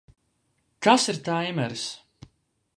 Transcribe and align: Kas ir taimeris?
Kas 0.83 1.05
ir 1.13 1.19
taimeris? 1.27 1.87